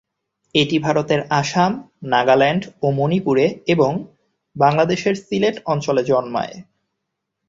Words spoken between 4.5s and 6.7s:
বাংলাদেশের সিলেট অঞ্চলে জন্মায়।